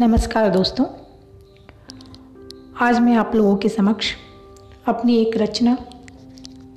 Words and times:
नमस्कार 0.00 0.50
दोस्तों। 0.50 0.84
आज 2.80 2.98
मैं 2.98 3.16
आप 3.16 3.34
लोगों 3.34 3.56
के 3.56 3.68
समक्ष 3.68 4.12
अपनी 4.86 5.16
एक 5.16 5.36
रचना, 5.36 5.76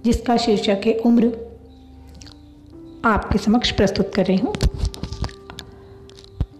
जिसका 0.05 0.37
शीर्षक 0.37 0.81
है 0.85 0.93
उम्र, 0.93 1.27
आपके 3.05 3.37
समक्ष 3.37 3.71
प्रस्तुत 3.71 4.11
कर 4.15 4.25
रही 4.25 4.37
हूँ। 4.37 4.53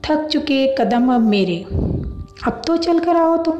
थक 0.04 0.28
चुके 0.32 0.76
कदम 0.76 1.16
अब 1.16 1.22
मेरे, 1.22 1.64
अब 2.48 2.62
तो 2.68 2.78
चल 2.78 3.00
कर 3.00 3.16
आओ 3.16 3.44
तुम। 3.44 3.60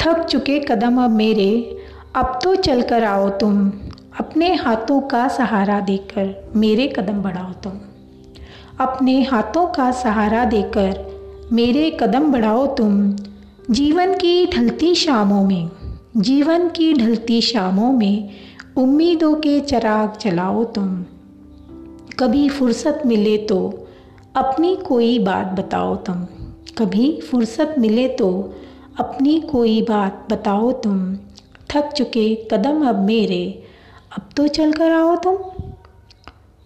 थक 0.00 0.24
चुके 0.24 0.60
कदम 0.60 1.04
अब 1.04 1.10
मेरे, 1.10 1.78
अब 2.16 2.40
तो 2.44 2.54
चल 2.54 2.82
कर 2.82 3.04
आओ 3.04 3.28
तुम। 3.28 3.68
अपने 4.20 4.54
हाथों 4.54 5.00
का 5.00 5.28
सहारा 5.28 5.80
देकर 5.80 6.52
मेरे 6.56 6.88
कदम 6.88 7.22
बढ़ाओ 7.22 7.52
तुम। 7.52 7.72
अपने 8.80 9.22
हाथों 9.22 9.66
का 9.66 9.90
सहारा 9.90 10.44
देकर 10.44 11.17
मेरे 11.52 11.98
कदम 12.00 12.32
बढ़ाओ 12.32 12.66
तुम। 12.66 13.16
जीवन 13.70 14.14
की 14.14 14.46
ढलती 14.46 14.94
शामों 14.94 15.44
में, 15.44 15.70
जीवन 16.16 16.68
की 16.68 16.94
ढलती 16.94 17.40
शामों 17.40 17.92
में 17.92 18.30
उम्मीदों 18.76 19.34
के 19.34 19.60
चराग 19.60 20.18
जलाओ 20.20 20.64
तुम। 20.64 21.04
कभी 22.18 22.48
फुर्सत 22.48 23.02
मिले 23.06 23.36
तो 23.36 23.88
अपनी 24.36 24.76
कोई 24.76 25.18
बात 25.18 25.46
बताओ 25.46 25.96
तुम। 25.96 26.24
कभी 26.78 27.20
फुर्सत 27.30 27.74
मिले 27.78 28.08
तो 28.08 28.54
अपनी 29.00 29.40
कोई 29.40 29.82
बात 29.82 30.26
बताओ 30.30 30.72
तुम। 30.72 31.16
थक 31.70 31.92
चुके 31.92 32.34
कदम 32.52 32.88
अब 32.88 32.98
मेरे, 32.98 33.62
अब 34.18 34.28
तो 34.36 34.46
चल 34.48 34.72
कर 34.72 34.92
आओ 34.92 35.16
तुम। 35.16 35.36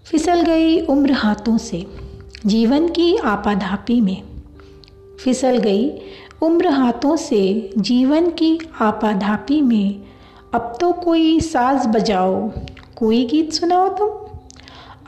फिसल 0.05 0.43
गई 0.43 0.81
उम्र 0.81 1.13
हाथों 1.13 1.59
से, 1.59 1.87
जीवन 2.47 2.89
की 2.89 3.17
आपाधापी 3.17 4.01
में। 4.01 4.32
फिसल 5.25 5.59
गई। 5.59 5.93
उम्र 6.43 6.69
हाथों 6.69 7.17
से 7.17 7.71
जीवन 7.79 8.31
की 8.31 8.59
आपाधापी 8.81 9.61
में, 9.63 10.03
अब 10.55 10.77
तो 10.81 10.93
कोई 10.93 11.41
साज 11.41 11.87
बजाओ, 11.87 12.51
कोई 12.97 13.25
गीत 13.25 13.53
सुनाओ 13.53 13.89
तुम। 13.89 14.09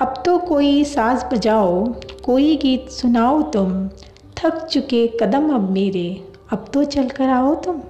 अब 0.01 0.23
तो 0.27 0.39
कोई 0.39 0.85
साज 0.85 1.25
बजाओ, 1.33 1.95
कोई 2.25 2.57
गीत 2.57 2.91
सुनाओ 2.91 3.42
तुम। 3.42 3.89
थक 4.37 4.67
चुके 4.67 5.07
कदम 5.07 5.55
अब 5.55 5.70
मेरे, 5.70 6.25
अब 6.53 6.67
तो 6.75 6.85
चल 6.85 7.09
कर 7.09 7.29
आओ 7.29 7.55
तुम। 7.55 7.81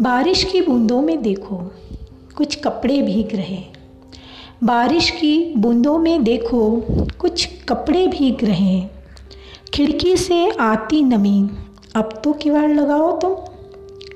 बारिश 0.00 0.44
की 0.44 0.60
बूंदों 0.60 1.02
में 1.02 1.22
देखो, 1.22 1.72
कुछ 2.36 2.54
कपड़े 2.54 3.02
भीग 3.02 3.34
रहे। 3.34 3.58
बारिश 4.64 5.10
की 5.10 5.54
बूंदों 5.56 5.98
में 5.98 6.24
देखो, 6.24 6.82
कुछ 7.18 7.48
कपड़े 7.68 8.06
भीग 8.06 8.44
रहे। 8.44 8.99
खिड़की 9.74 10.16
से 10.16 10.48
आती 10.50 11.02
नमी, 11.02 11.50
अब 11.96 12.20
तो 12.24 12.32
किवाड़ 12.32 12.70
लगाओ 12.70 13.10
तुम। 13.20 13.34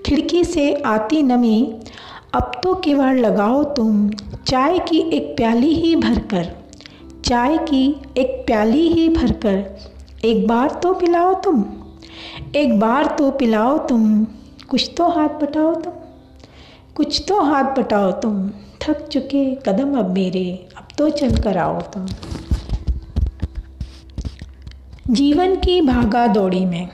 खिड़की 0.06 0.42
से 0.44 0.72
आती 0.86 1.22
नमी, 1.22 1.60
अब 2.34 2.60
तो 2.62 2.74
किवाड़ 2.74 3.14
लगाओ 3.16 3.62
तुम। 3.74 4.08
चाय 4.46 4.78
की 4.78 4.98
एक 5.10 5.36
प्याली 5.36 5.72
ही 5.74 5.94
भरकर, 5.96 6.48
चाय 7.24 7.58
की 7.58 7.84
एक 8.18 8.42
प्याली 8.46 8.86
ही 8.88 9.08
भरकर, 9.08 9.64
एक 10.24 10.46
बार 10.48 10.70
तो 10.82 10.92
पिलाओ 10.94 11.34
तुम, 11.34 11.64
एक 12.56 12.78
बार 12.80 13.14
तो 13.18 13.30
पिलाओ 13.30 13.78
तुम। 13.78 14.24
कुछ 14.70 14.90
तो 14.96 15.08
हाथ 15.08 15.40
बटाओ 15.42 15.74
तुम, 15.74 15.92
कुछ 16.94 17.24
तो 17.28 17.40
हाथ 17.42 17.76
बटाओ 17.78 18.12
तुम। 18.12 18.48
थक 18.82 19.06
चुके 19.08 19.44
कदम 19.54 19.98
अब 19.98 20.10
मेरे, 20.10 20.46
अब 20.76 20.88
तो 20.98 21.08
चल 21.10 21.36
कर 21.36 21.58
आओ 21.58 21.80
तुम। 21.80 22.06
जीवन 25.10 25.54
की 25.54 25.80
भागा 25.80 26.26
दौड़ी 26.26 26.64
में 26.64 26.88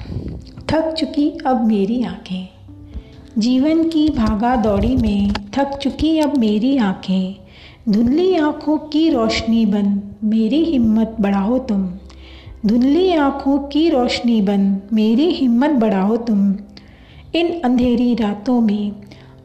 थक 0.71 0.95
चुकी 0.99 1.39
अब 1.47 1.67
मेरी 1.67 2.03
आँखें। 2.03 2.49
जीवन 3.39 3.89
की 3.89 4.09
भागा 4.09 4.57
दौड़ी 4.57 4.97
में 4.97 5.33
थक 5.33 5.79
चुकी 5.83 6.19
अब 6.19 6.37
मेरी 6.37 6.77
आँखें। 6.77 7.35
धुंधली 7.89 8.37
आँखों 8.37 8.79
की 8.79 9.11
रोशनी 9.11 9.67
बन 9.67 10.03
मेरी 10.25 10.65
हिम्मत 10.65 11.17
बढ़ाओ 11.21 11.59
तुम। 11.59 11.91
धुंधली 12.67 13.13
आँखों 13.13 13.59
की 13.59 13.89
रोशनी 13.89 14.43
बन 14.43 14.79
मेरी 14.93 15.31
हिम्मत 15.31 15.71
बढ़ाओ 15.71 16.17
तुम। 16.17 16.55
इन 17.35 17.61
अंधेरी 17.65 18.15
रातों 18.15 18.61
में 18.61 18.93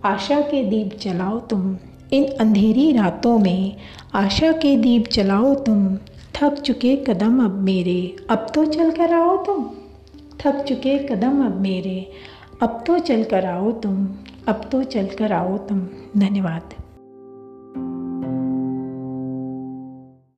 आशा 0.06 0.42
के 0.42 0.64
दीप 0.64 1.00
जलाओ 1.02 1.40
तुम। 1.40 1.78
इन 2.14 2.24
अंधेरी 2.24 2.92
रातों 2.92 3.40
में 3.40 3.76
आशा 4.14 4.52
के 4.52 4.78
दीप 4.78 5.06
जलाओ 5.14 5.54
तुम। 5.54 5.98
थक 6.42 6.54
चुके 6.54 6.96
कदम 6.96 7.46
अब 7.46 7.52
मेरे। 7.52 8.16
अब 8.30 8.48
तो 8.56 8.66
चल 8.66 8.92
कर 8.92 9.14
आओ 9.14 9.46
तुम। 9.46 9.70
थक 10.40 10.64
चुके 10.64 10.98
कदम 11.08 11.46
अब 11.46 11.62
मेरे। 11.62 12.12
अब 12.64 12.84
तो 12.88 13.00
चल 13.00 13.24
कर 13.24 13.46
आओ 13.46 13.72
तुम। 13.72 14.08
अब 14.48 14.70
तो 14.72 14.84
चल 14.84 15.08
कर 15.08 15.32
आओ 15.32 15.58
तुम। 15.58 15.88
धन्यवाद। 16.18 16.85